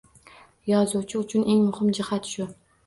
Yozuvchi 0.71 1.21
uchun 1.21 1.47
eng 1.55 1.63
muhim 1.69 1.95
jihat 2.01 2.35
shu 2.37 2.53